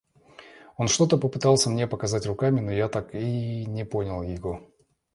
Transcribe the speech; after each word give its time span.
Он 0.77 0.87
что-то 0.87 1.15
пытался 1.19 1.69
мне 1.69 1.85
показать 1.87 2.25
руками, 2.25 2.59
но 2.59 2.71
я 2.71 2.89
так 2.89 3.13
и 3.13 3.67
не 3.67 3.85
понял 3.85 4.23
его. 4.23 4.67